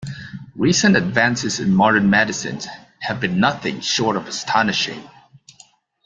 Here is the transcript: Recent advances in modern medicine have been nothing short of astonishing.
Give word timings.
Recent 0.55 0.97
advances 0.97 1.59
in 1.59 1.75
modern 1.75 2.09
medicine 2.09 2.57
have 3.01 3.19
been 3.19 3.39
nothing 3.39 3.81
short 3.81 4.15
of 4.15 4.25
astonishing. 4.27 5.07